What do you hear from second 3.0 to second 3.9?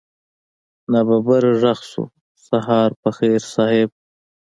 په خير صيب.